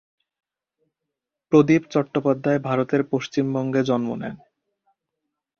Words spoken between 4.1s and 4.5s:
নেন।